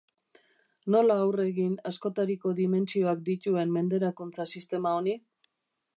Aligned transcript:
Nola 0.93 1.17
aurre 1.25 1.45
egin 1.49 1.75
askotariko 1.91 2.55
dimentsioak 2.61 3.23
dituen 3.31 3.77
menderakuntza 3.79 4.51
sistema 4.55 4.99
honi? 5.03 5.19